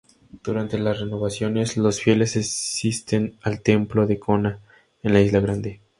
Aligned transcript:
Durante 0.43 0.79
las 0.79 0.99
renovaciones, 0.99 1.77
los 1.77 1.99
fieles 2.01 2.35
asisten 2.35 3.37
al 3.43 3.61
templo 3.61 4.07
de 4.07 4.17
Kona, 4.17 4.59
en 5.03 5.13
la 5.13 5.21
isla 5.21 5.39
grande. 5.41 5.79